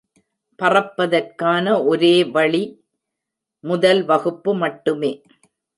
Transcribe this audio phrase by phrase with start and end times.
[0.59, 2.63] பறப்பதற்கான ஒரே வழி
[3.63, 5.11] முதல் வகுப்பு மட்டுமே